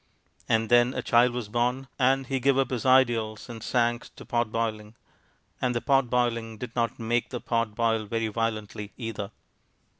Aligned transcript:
And 0.49 0.69
then 0.69 0.95
a 0.95 1.03
child 1.03 1.31
was 1.31 1.47
born; 1.47 1.87
and 1.99 2.25
he 2.25 2.39
gave 2.39 2.57
up 2.57 2.71
his 2.71 2.87
ideals 2.87 3.47
and 3.49 3.61
sank 3.61 4.09
to 4.15 4.25
pot 4.25 4.51
boiling, 4.51 4.95
and 5.61 5.75
the 5.75 5.79
pot 5.81 6.09
boiling 6.09 6.57
did 6.57 6.75
not 6.75 6.97
make 6.97 7.29
the 7.29 7.39
pot 7.39 7.75
boil 7.75 8.05
very 8.05 8.29
violently, 8.29 8.93
either. 8.97 9.29